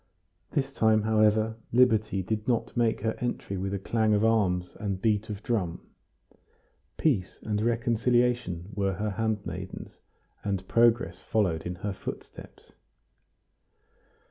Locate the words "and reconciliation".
7.43-8.69